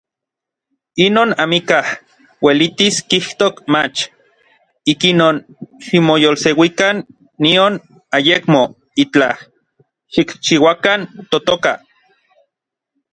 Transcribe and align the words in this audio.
Inon 1.05 1.29
amikaj 1.43 1.81
uelitis 2.45 2.97
kijtos 3.09 3.55
mach. 3.73 3.99
Ikinon 4.93 5.35
ximoyolseuikan 5.85 6.97
nion 7.43 7.73
ayekmo 8.17 8.61
itlaj 9.03 9.37
xikchiuakan 10.13 10.99
totoka. 11.31 11.73